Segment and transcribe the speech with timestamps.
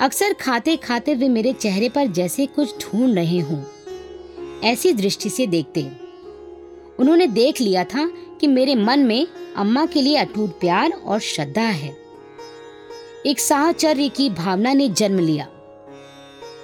[0.00, 3.62] अक्सर खाते खाते वे मेरे चेहरे पर जैसे कुछ ढूंढ रहे हों।
[4.64, 5.90] ऐसी दृष्टि से देखते
[6.98, 9.26] उन्होंने देख लिया था कि मेरे मन में
[9.56, 11.96] अम्मा के लिए अटूट प्यार और श्रद्धा है।
[13.26, 15.48] एक साहचर्य की भावना ने जन्म लिया।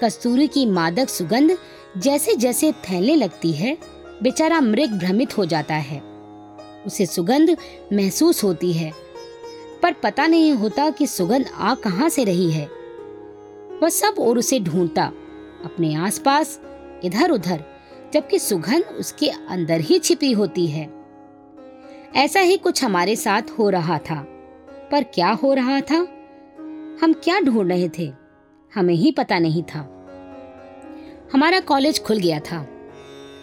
[0.05, 1.59] कस्तूरी की मादक सुगंध
[1.99, 3.79] जैसे जैसे फैलने लगती है,
[4.23, 6.03] बेचारा मृग भ्रमित हो जाता है।
[6.87, 7.57] उसे सुगंध
[7.93, 8.93] महसूस होती है।
[9.83, 12.74] पर पता नहीं होता कि सुगंध आ कहाँ से रही है।
[13.83, 15.13] वह सब और उसे ढूंढता।
[15.65, 16.61] अपने आसपास
[17.05, 17.65] इधर उधर
[18.13, 20.91] जबकि सुगंध उसके अंदर ही छिपी होती है।
[22.17, 24.27] ऐसा ही कुछ हमारे साथ हो रहा था।
[24.93, 25.97] पर क्या हो रहा था?
[27.03, 28.13] हम क्या ढूंढ रहे थे?
[28.75, 29.91] हमें ही पता नहीं था।
[31.33, 32.67] हमारा कॉलेज खुल गया था।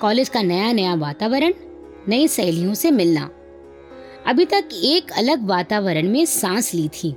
[0.02, 1.53] कॉलेज का नया नया वातावरण,
[2.08, 3.30] नई सहेलियों से मिलना।
[4.27, 7.11] अभी तक एक अलग वातावरण में सांस ली थी।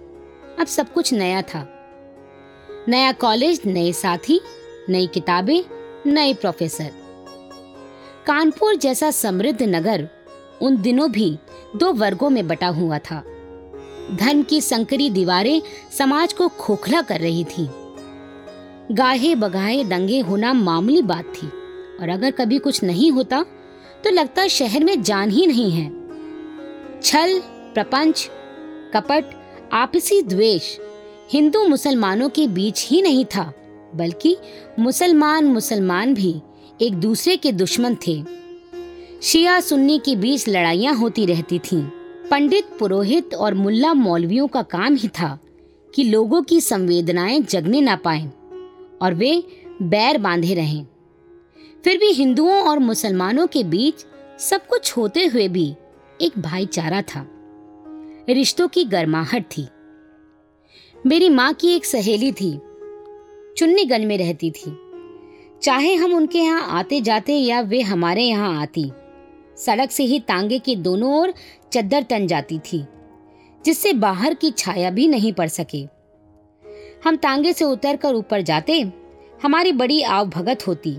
[0.60, 1.73] अब सब कुछ नया था।
[2.88, 4.40] नया कॉलेज, नए साथी,
[4.90, 5.62] नई किताबें,
[6.06, 6.90] नए प्रोफेसर।
[8.26, 10.08] कानपुर जैसा समृद्ध नगर
[10.62, 11.38] उन दिनों भी
[11.76, 13.22] दो वर्गों में बटा हुआ था।
[14.14, 15.60] धन की संकरी दीवारें
[15.98, 17.68] समाज को खोखला कर रही थी।
[18.92, 21.46] गाहे बगाहे दंगे होना मामूली बात थी,
[22.00, 23.44] और अगर कभी कुछ नहीं होता
[24.04, 25.88] तो लगता शहर में जान ही नहीं है।
[27.02, 27.40] छल,
[27.74, 28.30] प्रपंच,
[28.94, 29.34] कपट,
[29.72, 30.76] आपसी द्वेष
[31.30, 33.52] हिंदू मुसलमानों के बीच ही नहीं था,
[33.94, 34.36] बल्कि
[34.78, 36.40] मुसलमान मुसलमान भी
[36.82, 38.24] एक दूसरे के दुश्मन थे।
[39.22, 41.82] शिया सुन्नी के बीच लड़ाइयाँ होती रहती थीं।
[42.30, 45.38] पंडित, पुरोहित और मुल्ला मौलवियों का काम ही था
[45.94, 48.28] कि लोगों की संवेदनाएँ जगने ना पाएँ
[49.02, 49.42] और वे
[49.82, 50.86] बैर बांधे रहें।
[51.84, 54.06] फिर भी हिंदुओं और मुसलमानों के बीच
[54.40, 55.74] सब कुछ होते हुए भी
[56.20, 57.26] एक भाईचारा था।
[58.28, 59.66] रिश्तों की गर्माहट थी।
[61.06, 62.50] मेरी माँ की एक सहेली थी।
[63.56, 64.70] चुन्नीगंज में रहती थी।
[65.62, 68.90] चाहे हम उनके यहाँ आते जाते या वे हमारे यहाँ आती,
[69.56, 71.32] सड़क से ही तांगे के दोनों ओर
[71.72, 72.84] चद्दर तन जाती थी,
[73.64, 75.82] जिससे बाहर की छाया भी नहीं पड़ सके।
[77.04, 78.80] हम तांगे से उतरकर ऊपर जाते,
[79.42, 80.96] हमारी बड़ी आव भगत होती।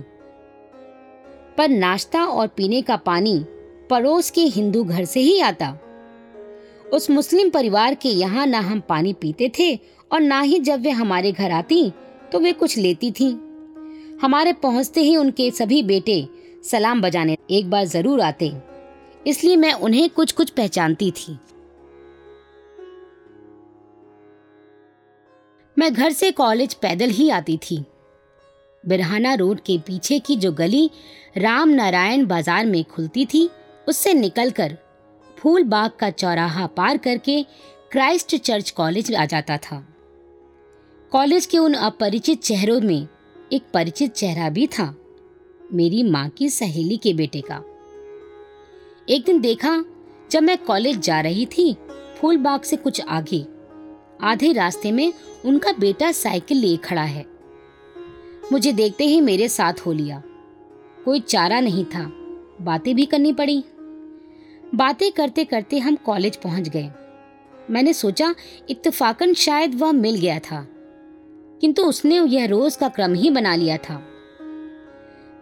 [1.58, 3.38] पर नाश्ता और पीने का पानी
[3.90, 5.78] पड़ोस के हिंदू घर से ही आता।
[6.94, 10.90] उस मुस्लिम परिवार के यहाँ ना हम पानी पीते थे और ना ही जब वे
[10.92, 11.90] हमारे घर आती
[12.32, 13.34] तो वे कुछ लेती थीं।
[14.18, 16.28] हमारे पहुँचते ही उनके सभी बेटे
[16.64, 18.52] सलाम बजाने एक बार ज़रूर आते,
[19.26, 21.38] इसलिए मैं उन्हें कुछ कुछ पहचानती थी।
[25.78, 27.84] मैं घर से कॉलेज पैदल ही आती थी।
[28.84, 30.90] बिरहाना रोड के पीछे की जो गली
[31.38, 33.50] राम नारायण बाज़ार में खुलती थी,
[33.88, 34.78] उससे निकलकर
[35.38, 37.42] फूल बाग का चौराहा पार करके
[37.92, 39.86] क्राइस्ट चर्च कॉलेज आ जाता था।
[41.12, 43.08] कॉलेज के उन अपरिचित चेहरों में
[43.54, 44.96] एक परिचित चेहरा भी था,
[45.74, 47.62] मेरी माँ की सहेली के बेटे का।
[49.10, 49.84] एक दिन देखा,
[50.32, 51.74] जब मैं कॉलेज जा रही थी
[52.18, 53.46] फूल बाग से कुछ आगे,
[54.22, 55.14] आधे रास्ते में
[55.46, 57.26] उनका बेटा साइकिल लिए खड़ा है।
[58.52, 60.22] मुझे देखते ही मेरे साथ हो लिया।
[61.06, 62.06] कोई चारा नहीं था,
[62.62, 63.64] बातें भी करनी पड़ी।
[64.76, 66.92] बातें करते करते हम कॉलेज पहुँच गए।
[67.70, 68.36] मैंने सोचा,
[68.70, 70.68] इत्तेफाकन शायद वह मिल गया था।
[71.62, 74.08] किंतु उसने यह रोज का क्रम ही बना लिया था।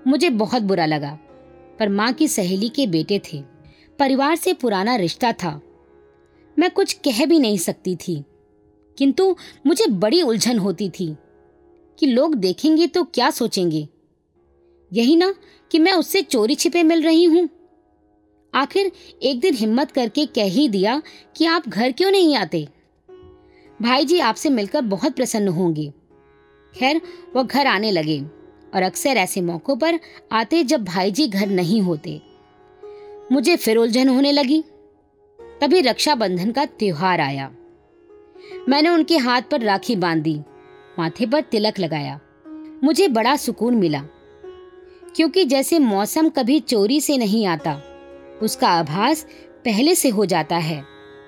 [0.08, 1.20] मुझे बहुत बुरा लगा,
[1.80, 3.44] पर माँ की सहेली के बेटे थे।
[4.00, 5.62] परिवार से पुराना रिश्ता था।
[6.60, 8.24] मैं कुछ कह भी नहीं सकती थी।
[8.98, 9.36] किंतु
[9.68, 11.16] मुझे बड़ी उलझन होती थी
[12.00, 13.88] कि लोग देखेंगे तो क्या सोचेंगे।
[14.94, 15.34] यही ना
[15.72, 17.50] कि मैं उससे चोरी छिपे मिल रही हूँ।
[18.54, 18.92] आखिर
[19.24, 21.02] एक दिन हिम्मत करके कह ही दिया
[21.36, 22.68] कि आप घर क्यों नहीं आते?
[23.82, 25.94] भाई जी आपसे मिलकर बहुत प्रसन्न होंगे।
[26.76, 27.02] खैर
[27.36, 28.20] वह घर आने लगे
[28.76, 30.00] और अक्सर ऐसे मौक़ों पर
[30.32, 32.22] आते जब भाई जी घर नहीं होते।
[33.32, 34.64] मुझे फिर उलझन होने लगी।
[35.62, 37.52] तभी रक्षाबंधन का त्योहार आया।
[38.70, 40.40] मैंने उनके हाथ पर राखी बाँध दी
[41.00, 42.20] माथे पर तिलक लगाया।
[42.84, 44.02] मुझे बड़ा सुकून मिला,
[45.16, 47.82] क्योंकि जैसे मौसम कभी चोरी से नहीं आता,
[48.42, 49.26] उसका आभास
[49.66, 50.84] पहले से हो जाता है,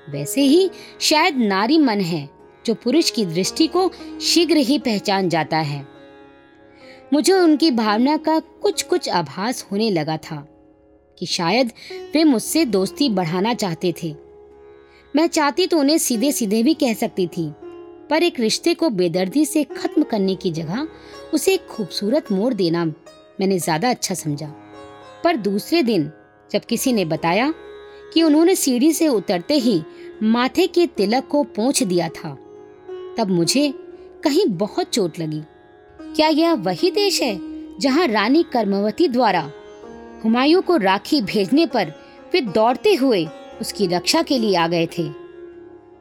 [0.10, 2.35] वैसे ही शायद नारी मन है।
[2.66, 3.90] जो पुरुष की दृष्टि को
[4.22, 5.86] शीघ्र ही पहचान जाता है।
[7.14, 10.46] मुझे उनकी भावना का कुछ कुछ आभास होने लगा था
[11.18, 11.72] कि शायद
[12.14, 14.14] वे मुझसे दोस्ती बढ़ाना चाहते थे।
[15.14, 17.50] मैं चाहती तो उन्हें सीधे सीधे भी कह सकती थी,
[18.10, 20.88] पर एक रिश्ते को बेदर्दी से खत्म करने की जगह
[21.34, 24.48] उसे एक खूबसूरत मोड़ देना मैंने ज़्यादा अच्छा समझा।
[25.24, 26.12] पर दूसरे दिन
[26.52, 27.54] जब किसी ने बताया
[28.14, 29.82] कि उन्होंने सीढ़ी से उतरते ही
[30.24, 32.38] माथे के तिलक को पहुँच दिया था
[33.18, 33.74] तब मुझे
[34.24, 35.42] कहीं बहुत चोट लगी।
[36.16, 37.40] क्या यह वही देश है
[37.80, 39.52] जहाँ रानी कर्मवती द्वारा
[40.24, 41.94] हुमायूं को राखी भेजने पर
[42.34, 43.28] वे दौड़ते हुए
[43.62, 45.04] उसकी रक्षा के लिए आ गए थे?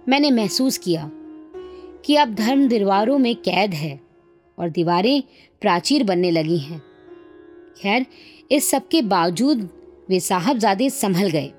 [0.08, 1.11] मैंने महसूस किया
[2.05, 4.00] कि अब धर्म दीवारों में कैद है
[4.58, 5.22] और दीवारें
[5.60, 6.82] प्राचीर बनने लगी हैं।
[7.82, 8.06] खैर,
[8.50, 9.69] इस सब के बावजूद
[10.08, 11.52] वे साहबजादे संभल गए।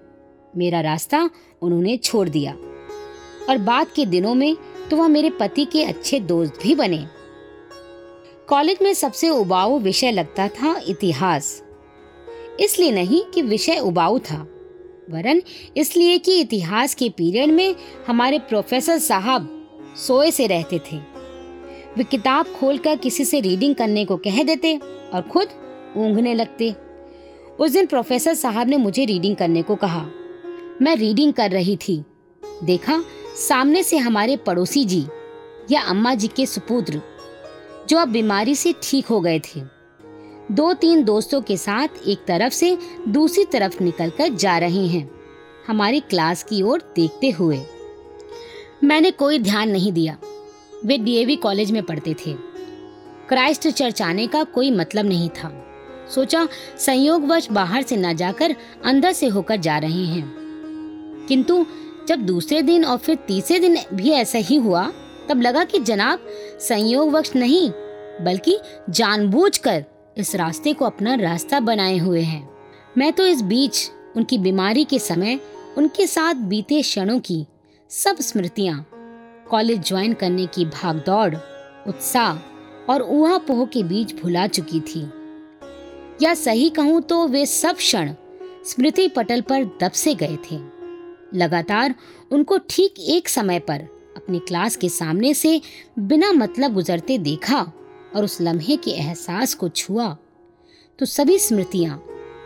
[0.58, 1.30] मेरा रास्ता
[1.62, 2.52] उन्होंने छोड़ दिया।
[3.50, 4.58] और बाद के दिनों में
[4.90, 7.06] तो वह मेरे पति के अच्छे दोस्त भी बने।
[8.48, 11.62] कॉलेज में सबसे उबाऊ विषय लगता था इतिहास।
[12.60, 14.38] इसलिए नहीं कि विषय उबाऊ था,
[15.10, 15.42] वरन
[15.78, 17.76] इसलिए कि इतिहास के पीरियड में
[18.08, 19.50] हमारे प्रोफेसर साहब
[19.98, 20.98] सोए से रहते थे।
[21.98, 25.48] वे किताब खोलकर किसी से रीडिंग करने को कह देते और खुद
[25.98, 26.74] ऊँघने लगते।
[27.60, 30.06] उस दिन प्रोफेसर साहब ने मुझे रीडिंग करने को कहा।
[30.82, 32.04] मैं रीडिंग कर रही थी।
[32.64, 33.04] देखा
[33.36, 35.08] सामने से हमारे पड़ोसी जी
[35.72, 37.02] या अम्मा जी के सुपुत्र,
[37.90, 39.62] जो अब बीमारी से ठीक हो गए थे।
[40.52, 42.78] दो तीन दोस्तों के साथ एक तरफ़ से
[43.08, 45.12] दूसरी तरफ़ निकलकर जा रहे हैं,
[45.68, 47.62] हमारी क्लास की ओर देखते हुए।
[48.84, 50.18] मैंने कोई ध्यान नहीं दिया।
[50.86, 52.34] वे डीएवी कॉलेज में पढ़ते थे।
[53.30, 55.62] क्राइस्ट चर्च आने का कोई मतलब नहीं था।
[56.16, 56.48] सोचा
[56.78, 58.56] संयोगवश बाहर से न जाकर
[58.86, 60.36] अंदर से होकर जा रहे हैं।
[61.28, 61.66] किंतु
[62.08, 64.94] जब दूसरे दिन और फिर तीसरे दिन भी ऐसा ही हुआ,
[65.30, 66.20] तब लगा कि जनाब,
[66.60, 67.72] संयोग संयोगवश नहीं,
[68.26, 68.60] बल्कि
[68.90, 69.86] जानबूझकर
[70.18, 72.50] इस रास्ते को अपना रास्ता बनाए हुए हैं।
[72.98, 75.40] मैं तो इस बीच उनकी बीमारी के समय,
[75.78, 77.46] उनके साथ बीते क्षणों की
[77.90, 78.90] सब स्मृतियाँ,
[79.50, 81.36] कॉलेज ज्वाइन करने की भागदौड़,
[81.88, 82.38] उत्साह
[82.92, 85.10] और ऊहा पोह के बीच भुला चुकी थी।
[86.22, 88.14] या सही कहूँ तो वे सब क्षण
[88.66, 90.75] स्मृति पटल पर दब से गए थे।
[91.36, 91.96] लगातार
[92.32, 93.82] उनको ठीक एक समय पर
[94.18, 95.62] अपनी क्लास के सामने से
[96.00, 97.62] बिना मतलब गुजरते देखा
[98.16, 100.18] और उस लम्हे के एहसास को छुआ
[101.00, 101.98] तो सभी स्मृतियाँ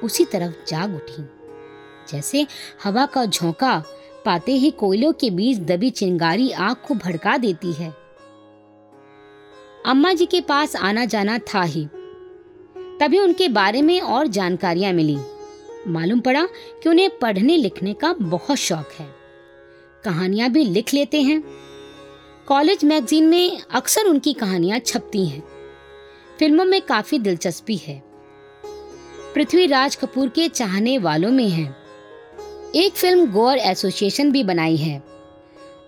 [0.04, 1.24] उसी तरफ़ जाग उठी।
[2.12, 2.46] जैसे
[2.84, 3.84] हवा का झोंका
[4.26, 7.90] पाते ही कोयलों के बीच दबी चिंगारी आग को भड़का देती है।
[9.86, 11.86] अम्मा जी के पास आना जाना था ही।
[13.00, 15.18] तभी उनके बारे में और जानकारियाँ मिली।
[15.88, 16.46] मालूम पड़ा
[16.84, 19.16] कि उन्हें पढ़ने लिखने का बहुत शौक है।
[20.04, 21.44] कहानियाँ भी लिख लेते हैं।
[22.48, 25.44] कॉलेज मैगजीन में अक्सर उनकी कहानियाँ छपती हैं।
[26.40, 28.04] फ़िल्मों में काफ़ी दिलचस्पी है।
[29.36, 31.76] पृथ्वीराज कपूर के चाहने वालों में है।
[32.76, 35.04] एक फ़िल्म गोर एसोसिएशन भी बनाई है।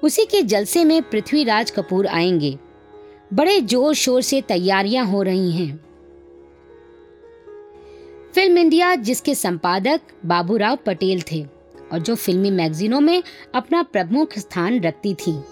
[0.04, 2.60] उसी के जलसे में पृथ्वीराज कपूर आएँगे।
[3.34, 5.91] बड़े ज़ोर शोर से तैयारियाँ हो रही हैं।
[8.36, 11.46] फ़िल्म इंडिया, जिसके संपादक बाबूराव पटेल थे
[11.92, 13.24] और जो फिल्मी मैगजीनों में
[13.56, 15.44] अपना प्रमुख स्थान रखती थी।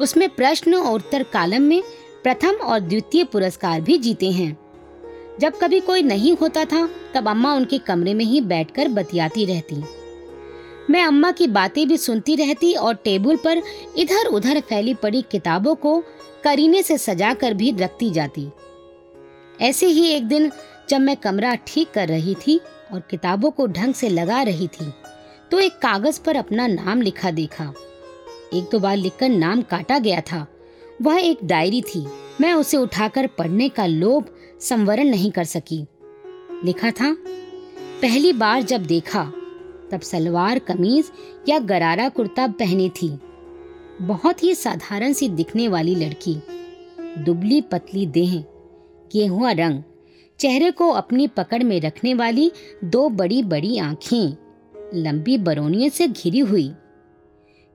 [0.00, 1.82] उसमें प्रश्न और उत्तर कालम में
[2.22, 4.58] प्रथम और द्वितीय पुरस्कार भी जीते हैं।
[5.40, 9.82] जब कभी कोई नहीं होता था, तब अम्मा उनके कमरे में ही बैठकर बतियाती रहती।
[10.90, 13.62] मैं अम्मा की बातें भी सुनती रहती और टेबल पर
[13.96, 16.02] इधर उधर फैली पड़ी किताबों को
[16.44, 18.48] करीने से सजाकर भी रखती जाती।
[19.60, 20.50] ऐसे ही एक दिन
[20.90, 22.60] जब मैं कमरा ठीक कर रही थी
[22.92, 24.92] और किताबों को ढंग से लगा रही थी
[25.50, 27.72] तो एक कागज़ पर अपना नाम लिखा देखा।
[28.54, 30.46] एक दो बार लिखकर नाम काटा गया था।
[31.02, 32.06] वह एक डायरी थी।
[32.40, 34.24] मैं उसे उठाकर पढ़ने का लोभ
[34.60, 35.86] संवरण नहीं कर सकी।
[36.64, 37.16] लिखा था,
[38.02, 39.22] पहली बार जब देखा,
[39.90, 41.10] तब सलवार, कमीज
[41.48, 43.08] या गरारा कुर्ता पहनी थी।
[44.00, 46.34] बहुत ही साधारण सी दिखने वाली लड़की।
[47.18, 48.44] दुबली पतली देह,
[49.12, 49.82] गेहुआ रंग
[50.40, 52.50] चेहरे को अपनी पकड़ में रखने वाली
[52.84, 54.36] दो बड़ी बड़ी आँखें
[54.94, 56.68] लंबी बरौनियों से घिरी हुई।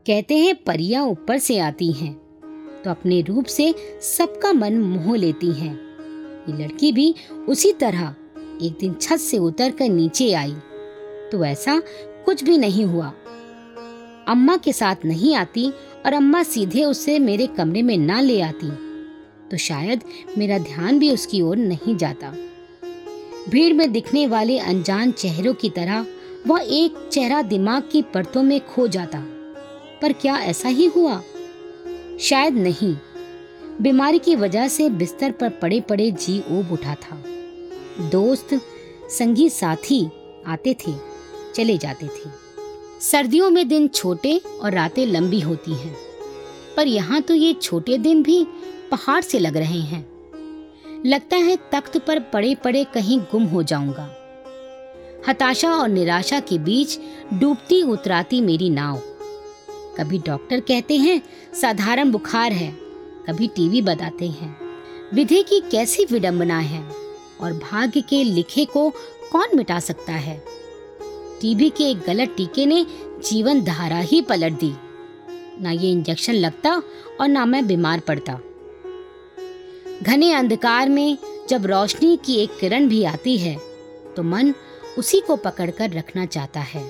[0.05, 2.13] कहते हैं, परियाँ ऊपर से आती हैं
[2.83, 5.73] तो अपने रूप से सबका मन मोह लेती हैं।
[6.49, 7.13] ये लड़की भी
[7.49, 8.15] उसी तरह
[8.63, 10.55] एक दिन छत से उतर कर नीचे आई
[11.31, 11.81] तो ऐसा
[12.25, 13.13] कुछ भी नहीं हुआ।
[14.27, 15.69] अम्मा के साथ नहीं आती
[16.05, 18.71] और अम्मा सीधे उसे मेरे कमरे में ना ले आती
[19.51, 20.03] तो शायद
[20.37, 22.33] मेरा ध्यान भी उसकी ओर नहीं जाता।
[23.49, 26.05] भीड़ में दिखने वाले अनजान चेहरों की तरह
[26.47, 29.19] वह एक चेहरा दिमाग की परतों में खो जाता।
[30.01, 31.21] पर क्या ऐसा ही हुआ?
[32.19, 32.97] शायद नहीं।
[33.81, 37.23] बीमारी की वजह से बिस्तर पर पड़े पड़े जी ऊब उठा था।
[38.09, 38.61] दोस्त,
[39.09, 40.09] संगी साथी
[40.47, 40.93] आते थे,
[41.55, 42.29] चले जाते थे।
[43.01, 45.97] सर्दियों में दिन छोटे और रातें लंबी होती हैं।
[46.77, 48.47] पर यहाँ तो ये छोटे दिन भी
[48.91, 50.14] पहाड़ से लग रहे हैं।
[51.05, 54.21] लगता है तख्त पर पड़े पड़े कहीं गुम हो जाऊँगा।
[55.27, 56.99] हताशा और निराशा के बीच
[57.33, 58.97] डूबती उतराती मेरी नाव।
[59.97, 61.21] कभी डॉक्टर कहते हैं,
[61.61, 62.71] साधारण बुखार है।
[63.27, 64.57] कभी टीवी बताते हैं,
[65.13, 66.83] विधि की कैसी विडंबना है?
[67.41, 68.89] और भाग्य के लिखे को
[69.31, 70.43] कौन मिटा सकता है?
[71.41, 72.85] टीबी के एक गलत टीके ने
[73.25, 74.73] जीवन धारा ही पलट दी।
[75.61, 76.83] ना ये इंजेक्शन लगता
[77.21, 78.39] और ना मैं बीमार पड़ता।
[80.03, 81.17] घने अंधकार में
[81.49, 83.55] जब रोशनी की एक किरण भी आती है
[84.15, 84.53] तो मन
[84.97, 86.83] उसी को पकड़कर रखना चाहता है।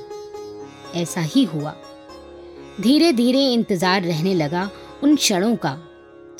[0.96, 1.76] ऐसा ही हुआ।
[2.82, 4.70] धीरे धीरे इंतज़ार रहने लगा
[5.04, 5.78] उन क्षणों का,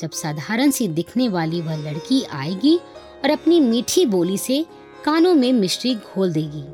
[0.00, 4.64] जब साधारण सी दिखने वाली वह लड़की आएगी और अपनी मीठी बोली से
[5.04, 6.64] कानों में मिश्री घोल देगी।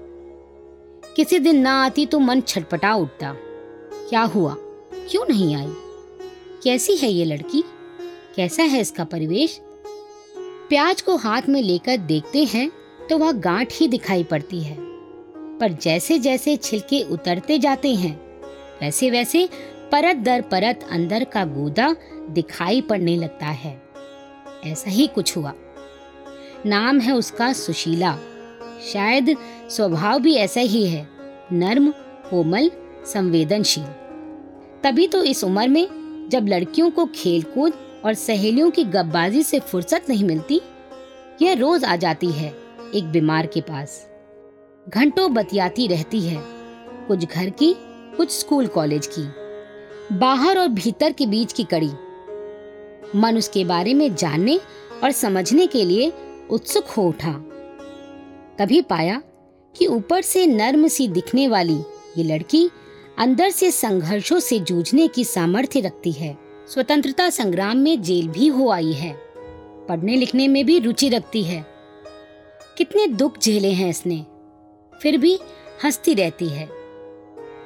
[1.16, 3.32] किसी दिन ना आती तो मन छटपटा उठता।
[4.08, 4.54] क्या हुआ?
[5.10, 5.68] क्यों नहीं आई?
[6.64, 7.62] कैसी है ये लड़की?
[8.36, 9.60] कैसा है इसका परिवेश?
[10.72, 12.72] प्याज को हाथ में लेकर देखते हैं
[13.10, 14.76] तो वह गांठ ही दिखाई पड़ती है।
[15.58, 18.40] पर जैसे जैसे छिलके उतरते जाते हैं
[18.82, 19.48] वैसे वैसे
[19.92, 21.96] परत दर परत अंदर का गोदा
[22.30, 23.82] दिखाई पड़ने लगता है।
[24.66, 25.52] ऐसा ही कुछ हुआ।
[26.66, 28.18] नाम है उसका सुशीला।
[28.92, 29.36] शायद
[29.70, 31.08] स्वभाव भी ऐसा ही है,
[31.52, 31.90] नर्म,
[32.30, 32.70] कोमल,
[33.06, 33.84] संवेदनशील।
[34.82, 35.88] तभी तो इस उम्र में
[36.28, 37.72] जब लड़कियों को खेलकूद
[38.04, 40.60] और सहेलियों की गब्बाजी से फुर्सत नहीं मिलती।
[41.42, 42.54] यह रोज आ जाती है
[42.94, 44.08] एक बीमार के पास।
[44.88, 46.44] घंटों बतियाती रहती है,
[47.08, 47.74] कुछ घर की,
[48.16, 49.22] कुछ स्कूल कॉलेज की।
[50.16, 51.90] बाहर और भीतर के बीच की कड़ी।
[53.16, 54.60] मन उसके बारे में जानने
[55.04, 56.12] और समझने के लिए
[56.50, 57.32] उत्सुक हो उठा।
[58.58, 59.22] तभी पाया
[59.76, 61.78] कि ऊपर से नर्म सी दिखने वाली
[62.18, 62.70] ये लड़की
[63.18, 66.38] अंदर से संघर्षों से जूझने की सामर्थ्य रखती है।
[66.68, 69.16] स्वतंत्रता संग्राम में जेल भी हो आई है।
[69.88, 71.66] पढ़ने लिखने में भी रुचि रखती है।
[72.78, 74.26] कितने दुख झेले हैं इसने।
[75.02, 75.38] फिर भी
[75.84, 76.68] हंसती रहती है।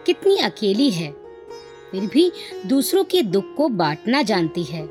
[0.07, 1.13] कितनी अकेली है।
[1.91, 2.33] फिर भी
[2.67, 4.89] दूसरों के दुख को बांटना जानती है।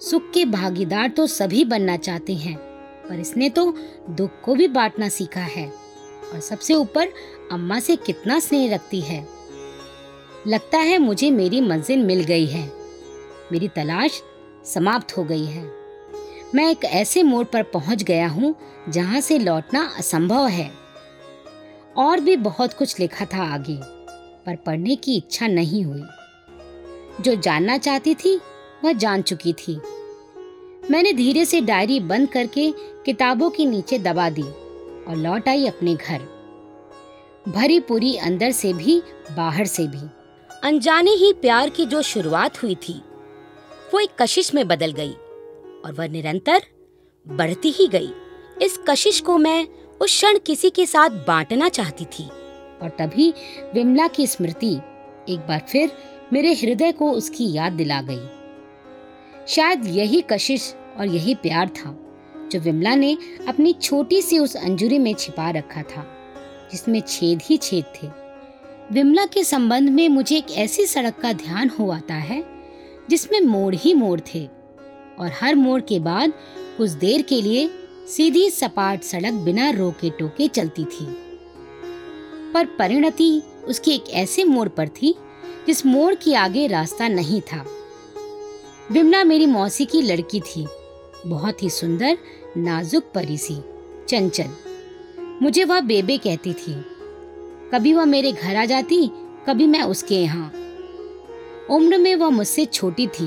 [0.00, 2.56] सुख के भागीदार तो सभी बनना चाहते हैं,
[3.08, 3.74] पर इसने तो
[4.10, 5.72] दुख को भी बांटना सीखा है
[6.34, 7.08] और सबसे ऊपर
[7.52, 9.28] अम्मा से कितना स्नेह रखती है।
[10.46, 12.77] लगता है मुझे मेरी मंजिल मिल गई है।
[13.52, 14.22] मेरी तलाश
[14.64, 15.64] समाप्त हो गई है।
[16.54, 18.54] मैं एक ऐसे मोड़ पर पहुँच गया हूँ
[18.88, 20.70] जहाँ से लौटना असंभव है।
[21.96, 23.78] और भी बहुत कुछ लिखा था आगे,
[24.46, 26.02] पर पढ़ने की इच्छा नहीं हुई।
[27.20, 28.40] जो जानना चाहती थी,
[28.84, 29.80] वह जान चुकी थी।
[30.90, 32.70] मैंने धीरे से डायरी बंद करके
[33.04, 36.20] किताबों के नीचे दबा दी और लौट आई अपने घर।
[37.48, 39.02] भरी पूरी अंदर से भी,
[39.36, 40.08] बाहर से भी।
[40.64, 43.02] अनजाने ही प्यार की जो शुरुआत हुई थी
[43.94, 45.12] वो एक कशिश में बदल गई
[45.84, 46.62] और वह निरंतर
[47.26, 48.10] बढ़ती ही गई।
[48.62, 49.66] इस कशिश को मैं
[50.00, 52.24] उस क्षण किसी के साथ बांटना चाहती थी
[52.82, 53.32] और तभी
[53.74, 54.74] विमला की स्मृति
[55.28, 55.92] एक बार फिर
[56.32, 58.26] मेरे हृदय को उसकी याद दिला गई।
[59.48, 61.94] शायद यही कशिश और यही प्यार था
[62.52, 63.16] जो विमला ने
[63.48, 66.06] अपनी छोटी सी उस अंजुरी में छिपा रखा था,
[66.72, 68.08] जिसमें छेद ही छेद थे।
[68.92, 72.57] विमला के संबंध में मुझे एक ऐसी सड़क का ध्यान हो आता है
[73.10, 74.48] जिसमें मोड़ ही मोड़ थे।
[75.18, 76.32] और हर मोड़ के बाद
[76.78, 77.70] कुछ देर के लिए
[78.16, 81.06] सीधी सपाट सड़क बिना रोके टोके चलती थी।
[82.54, 85.14] पर परिणति उसकी एक ऐसे मोड़ पर थी,
[85.66, 87.64] जिस मोड़ के आगे रास्ता नहीं था।
[88.92, 90.66] विमला मेरी मौसी की लड़की थी,
[91.26, 92.18] बहुत ही सुंदर,
[92.56, 93.56] नाजुक परी सी,
[94.08, 94.50] चंचल।
[95.42, 96.74] मुझे वह बेबे कहती थी,
[97.72, 99.06] कभी वह मेरे घर आ जाती,
[99.46, 100.52] कभी मैं उसके यहाँ।
[101.70, 103.26] उम्र में वह मुझसे छोटी थी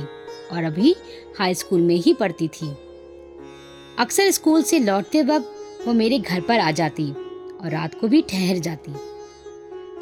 [0.52, 0.96] और अभी
[1.40, 2.70] हाई स्कूल में ही पढ़ती थी।
[4.00, 8.22] अक्सर स्कूल से लौटते वक्त वो मेरे घर पर आ जाती और रात को भी
[8.22, 8.94] ठहर जाती।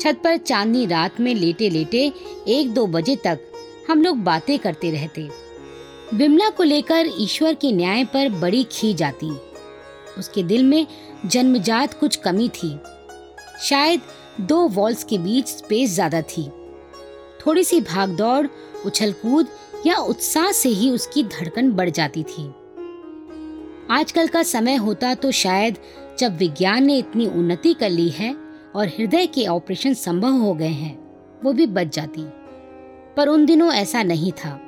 [0.01, 2.11] छत पर चांदनी रात में लेटे लेटे
[2.47, 3.39] एक दो बजे तक
[3.89, 5.27] हम लोग बातें करते रहते।
[6.13, 9.29] विमला को लेकर ईश्वर के न्याय पर बड़ी खी जाती।
[10.17, 10.85] उसके दिल में
[11.25, 12.77] जन्मजात कुछ कमी थी।
[13.61, 14.01] शायद
[14.41, 16.49] दो वॉल्स के बीच स्पेस ज़्यादा थी।
[17.45, 18.47] थोड़ी सी भागदौड़
[18.85, 19.47] उछल कूद
[19.85, 22.47] या उत्साह से ही उसकी धड़कन बढ़ जाती थी।
[23.91, 25.77] आजकल का समय होता तो शायद
[26.19, 28.35] जब विज्ञान ने इतनी उन्नति कर ली है
[28.75, 30.97] और हृदय के ऑपरेशन संभव हो गए हैं,
[31.43, 32.23] वो भी बच जाती।
[33.17, 34.59] पर उन दिनों ऐसा नहीं था।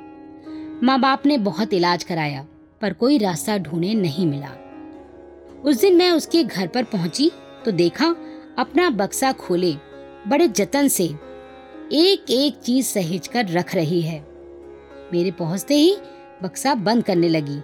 [0.82, 2.46] माँ बाप ने बहुत इलाज कराया,
[2.80, 4.50] पर कोई रास्ता ढूंढे नहीं मिला।
[5.64, 7.30] उस दिन मैं उसके घर पर पहुँची
[7.64, 8.14] तो देखा,
[8.58, 9.72] अपना बक्सा खोले,
[10.28, 11.06] बड़े जतन से
[11.92, 14.18] एक एक चीज़ सहेज कर रख रही है।
[15.12, 15.96] मेरे पहुँचते ही
[16.42, 17.58] बक्सा बंद करने लगी।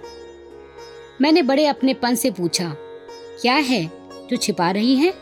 [1.20, 2.74] मैंने बड़े अपनेपन से पूछा,
[3.42, 3.84] क्या है?
[4.30, 5.12] जो छिपा रही है?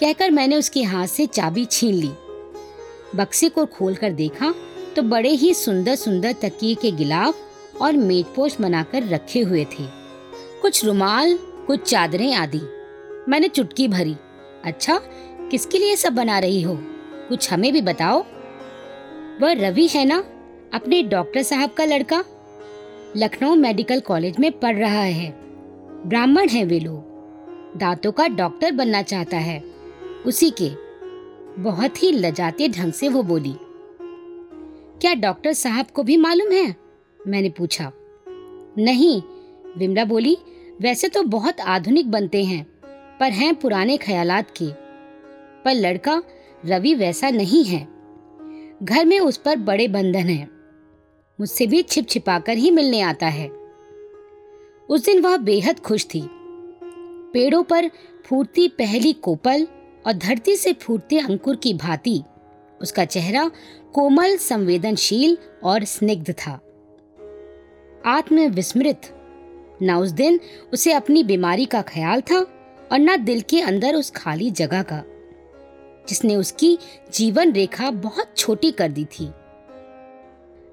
[0.00, 2.10] कहकर मैंने उसके हाथ से चाबी छीन ली।
[3.14, 4.54] बक्से को खोलकर देखा
[4.96, 7.36] तो बड़े ही सुंदर सुंदर तकिए के गिलाफ
[7.80, 9.86] और मेजपोश बनाकर रखे हुए थे।
[10.62, 11.36] कुछ रुमाल,
[11.66, 12.60] कुछ चादरें आदि।
[13.28, 14.16] मैंने चुटकी भरी
[14.64, 15.00] अच्छा
[15.50, 16.78] किसके लिए सब बना रही हो?
[17.28, 18.24] कुछ हमें भी बताओ।
[19.42, 20.18] वह रवि है ना,
[20.74, 22.24] अपने डॉक्टर साहब का लड़का?
[23.16, 25.30] लखनऊ मेडिकल कॉलेज में पढ़ रहा है।
[26.06, 29.62] ब्राह्मण है वे लोग। दांतों का डॉक्टर बनना चाहता है।
[30.26, 30.70] उसी के
[31.62, 33.54] बहुत ही लजाते ढंग से वो बोली,
[35.00, 36.74] क्या डॉक्टर साहब को भी मालूम है?
[37.26, 37.90] मैंने पूछा।
[38.78, 39.20] नहीं,
[39.76, 40.36] विमला बोली,
[40.80, 42.64] वैसे तो बहुत आधुनिक बनते हैं,
[43.20, 44.70] पर हैं पुराने ख्यालात के।
[45.64, 46.22] पर लड़का
[46.66, 47.88] रवि वैसा नहीं है।
[48.82, 50.48] घर में उस पर बड़े बंधन हैं।
[51.40, 53.48] मुझसे भी छिप छिपा कर ही मिलने आता है।
[54.88, 56.28] उस दिन वह बेहद खुश थी।
[57.32, 57.90] पेड़ों पर
[58.26, 59.66] फूटती पहली कोपल
[60.06, 62.22] और धरती से फूटते अंकुर की भांति
[62.82, 63.50] उसका चेहरा
[63.92, 66.60] कोमल, संवेदनशील और स्निग्ध था।
[68.06, 69.00] आत्म विस्मृत
[69.82, 70.40] न उस दिन
[70.72, 72.38] उसे अपनी बीमारी का ख्याल था
[72.92, 75.02] और न दिल के अंदर उस खाली जगह का।
[76.08, 76.78] जिसने उसकी
[77.14, 79.30] जीवन रेखा बहुत छोटी कर दी थी।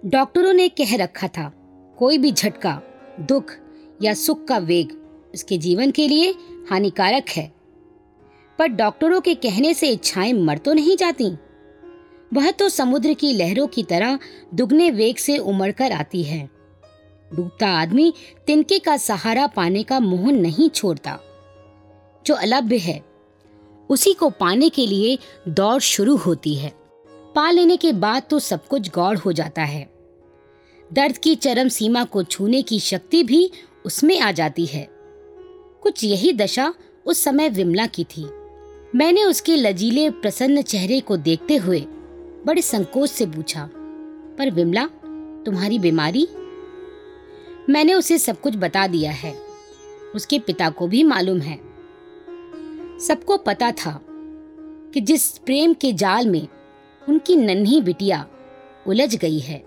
[0.06, 1.54] डॉक्टरों ने कह रखा था,
[1.98, 2.82] कोई भी झटका,
[3.20, 3.54] दुख
[4.04, 4.92] या सुख का वेग
[5.34, 6.36] उसके जीवन के लिए
[6.70, 7.54] हानिकारक है।
[8.60, 11.32] पर डॉक्टरों के कहने से इच्छाएँ मर तो नहीं जाती।
[12.34, 14.20] वह तो समुद्र की लहरों की तरह
[14.54, 16.50] दुगने वेग से उमड़ कर आती है।
[17.34, 18.14] डूबता आदमी
[18.48, 21.20] तिनके का सहारा पाने का मोह नहीं छोड़ता।
[22.26, 23.15] जो अलभ्य है
[23.90, 26.74] उसी को पाने के लिए दौड़ शुरू होती है।
[27.36, 29.90] पा लेने के बाद तो सब कुछ गौड़ हो जाता है।
[30.94, 33.52] दर्द की चरम सीमा को छूने की शक्ति भी
[33.86, 34.88] उसमें आ जाती है।
[35.82, 36.74] कुछ यही दशा
[37.06, 38.26] उस समय विमला की थी।
[38.96, 41.80] मैंने उसके लजीले, प्रसन्न चेहरे को देखते हुए
[42.46, 43.70] बड़े संकोच से पूछा,
[44.38, 44.86] पर विमला,
[45.46, 46.28] तुम्हारी बीमारी?
[47.70, 49.36] मैंने उसे सब कुछ बता दिया है।
[50.16, 51.65] उसके पिता को भी मालूम है।
[53.00, 54.02] सबको पता था
[54.94, 56.48] कि जिस प्रेम के जाल में
[57.10, 58.28] उनकी नन्ही बिटिया
[58.88, 59.66] उलझ गई है,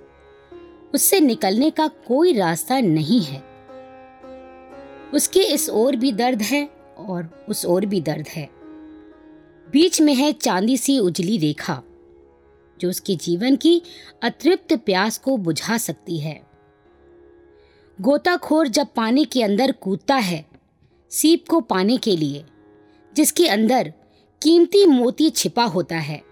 [0.94, 3.42] उससे निकलने का कोई रास्ता नहीं है।
[5.14, 8.48] उसके इस ओर भी दर्द है और उस ओर भी दर्द है।
[9.70, 11.82] बीच में है चांदी सी उजली रेखा,
[12.80, 13.82] जो उसके जीवन की
[14.22, 16.46] अतृप्त प्यास को बुझा सकती है।
[18.00, 20.46] गोताखोर जब पानी के अंदर कूदता है,
[21.10, 22.44] सीप को पाने के लिए
[23.18, 23.92] जिसके अंदर
[24.42, 26.22] कीमती मोती छिपा होता है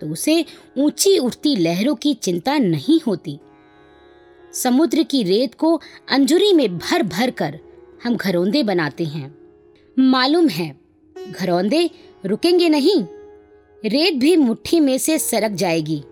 [0.00, 0.44] तो उसे
[0.78, 3.38] ऊँची उठती लहरों की चिंता नहीं होती।
[4.52, 7.58] समुद्र की रेत को अंजुरी में भर भर कर
[8.04, 9.34] हम घरौंदे बनाते हैं।
[9.96, 10.68] मालूम है,
[11.16, 11.88] घरौंदे
[12.24, 13.00] रुकेंगे नहीं,
[13.82, 16.02] रेत भी मुट्ठी में से सरक जाएगी।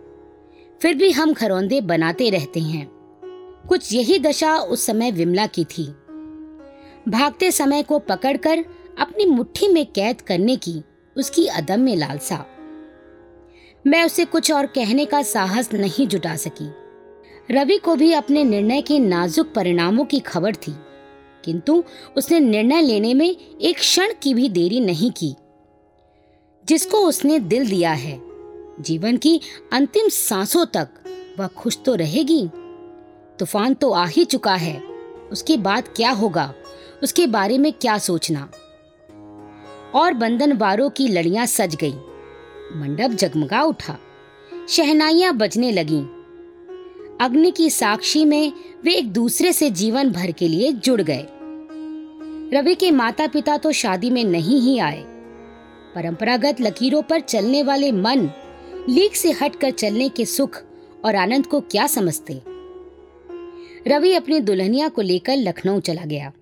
[0.81, 2.87] फिर भी हम घरौंदे बनाते रहते हैं।
[3.69, 5.85] कुछ यही दशा उस समय विमला की थी।
[7.09, 8.65] भागते समय को पकड़कर
[8.97, 10.83] अपनी मुट्ठी में कैद करने की
[11.17, 12.45] उसकी अदम्य लालसा।
[13.85, 16.69] मैं उसे कुछ और कहने का साहस नहीं जुटा सकी।
[17.51, 20.75] रवि को भी अपने निर्णय के नाजुक परिणामों की खबर थी,
[21.45, 21.83] किंतु
[22.17, 25.35] उसने निर्णय लेने में एक क्षण की भी देरी नहीं की।
[26.65, 28.21] जिसको उसने दिल दिया है,
[28.81, 29.41] जीवन की
[29.73, 30.89] अंतिम सांसों तक
[31.39, 32.47] वह खुश तो रहेगी।
[33.39, 34.81] तूफ़ान तो आ ही चुका है,
[35.33, 36.53] उसके बाद क्या होगा,
[37.03, 38.49] उसके बारे में क्या सोचना?
[39.97, 41.93] और बंधनवारों की लड़ियाँ सज गई।
[42.77, 43.99] मंडप जगमगा उठा।
[44.69, 46.03] शहनाइयाँ बजने लगीं।
[47.21, 48.53] अग्नि की साक्षी में
[48.85, 51.27] वे एक दूसरे से जीवन भर के लिए जुड़ गए।
[52.57, 55.05] रवि के माता पिता तो शादी में नहीं ही आए।
[55.95, 58.31] परंपरागत लकीरों पर चलने वाले मन
[58.89, 60.63] लीक से हटकर चलने के सुख
[61.05, 62.43] और आनंद को क्या समझते?
[63.91, 66.33] रवि अपनी दुल्हनिया को लेकर लखनऊ चला गया।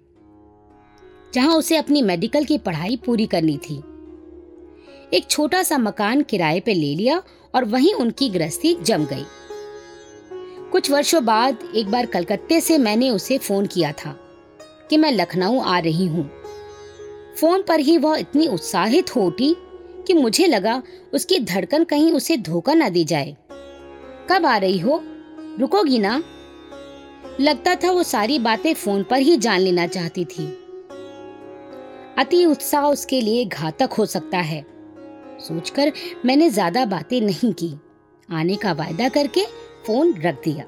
[1.35, 3.77] जहाँ उसे अपनी मेडिकल की पढ़ाई पूरी करनी थी।
[5.17, 7.23] एक छोटा सा मकान किराए पे ले लिया
[7.55, 9.25] और वहीं उनकी गृहस्थी जम गई।
[10.71, 14.17] कुछ वर्षों बाद एक बार कलकत्ते से मैंने उसे फ़ोन किया था
[14.91, 16.31] कि मैं लखनऊ आ रही हूँ।
[17.41, 19.57] फ़ोन पर ही वह इतनी उत्साहित हो उठी
[20.07, 23.37] कि मुझे लगा उसकी धड़कन कहीं उसे धोखा न दी जाए।
[24.31, 25.03] कब आ रही हो?
[25.59, 26.23] रुकोगी ना?
[27.41, 30.64] लगता था वो सारी बातें फ़ोन पर ही जान लेना चाहती थी।
[32.19, 34.65] अति उत्साह उसके लिए घातक हो सकता है।
[35.41, 35.93] सोचकर
[36.25, 37.75] मैंने ज़्यादा बातें नहीं की।
[38.29, 39.45] आने का वायदा करके
[39.87, 40.65] फ़ोन रख दिया।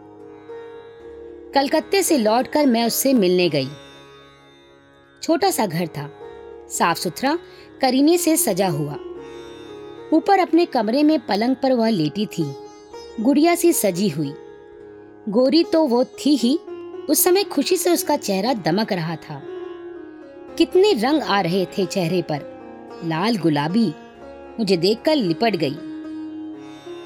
[1.54, 3.68] कलकत्ते से लौटकर मैं उससे मिलने गई।
[5.22, 6.10] छोटा सा घर था।
[6.70, 7.38] साफ़ सुथरा,
[7.80, 8.98] करीने से सजा हुआ।
[10.12, 12.54] ऊपर अपने कमरे में पलंग पर वह लेटी थी।
[13.20, 14.34] गुड़िया सी सजी हुई।
[15.28, 16.58] गोरी तो वो थी ही।
[17.10, 19.42] उस समय खुशी से उसका चेहरा दमक रहा था।
[20.58, 22.38] कितने रंग आ रहे थे चेहरे पर।
[23.04, 23.92] लाल गुलाबी
[24.58, 25.76] मुझे देखकर लिपट गई।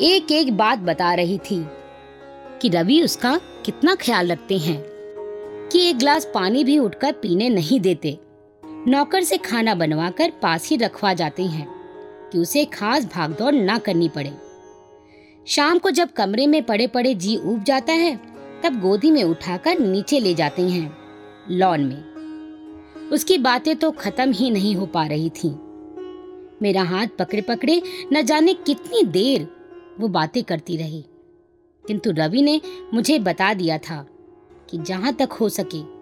[0.06, 1.66] एक एक बात बता रही थी
[2.62, 4.84] कि रवि उसका कितना ख्याल रखते हैं
[5.72, 8.18] कि एक ग्लास पानी भी उठकर पीने नहीं देते।
[8.64, 11.68] नौकर से खाना बनवाकर पास ही रखवा जाते हैं
[12.32, 14.32] कि उसे खास भागदौड़ ना करनी पड़े।
[15.46, 18.20] शाम को जब कमरे में पड़े पड़े जी उब जाता है,
[18.64, 20.96] तब गोदी में उठाकर नीचे ले जाते हैं,
[21.50, 22.09] लॉन में।
[23.12, 25.50] उसकी बातें तो खत्म ही नहीं हो पा रही थीं।
[26.62, 29.48] मेरा हाथ पकड़े पकड़े न जाने कितनी देर
[30.00, 31.04] वो बातें करती रही
[31.86, 32.60] किंतु रवि ने
[32.94, 34.06] मुझे बता दिया था
[34.70, 35.99] कि जहाँ तक हो सके